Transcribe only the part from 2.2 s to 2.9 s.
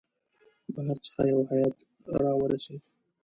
را ورسېد.